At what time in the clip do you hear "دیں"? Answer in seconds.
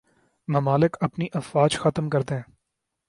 2.21-2.41